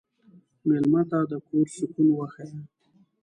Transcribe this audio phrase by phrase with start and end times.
[0.67, 2.59] مېلمه ته د کور سکون وښیه.